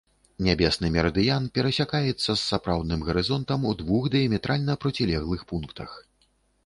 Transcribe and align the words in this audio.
Нябесны 0.45 0.87
мерыдыян 0.93 1.43
перасякаецца 1.57 2.25
з 2.29 2.37
сапраўдным 2.43 3.05
гарызонтам 3.09 3.69
у 3.73 3.77
двух 3.83 4.03
дыяметральна 4.17 4.73
процілеглых 4.87 5.41
пунктах. 5.53 5.91